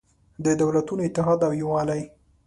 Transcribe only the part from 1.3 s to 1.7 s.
او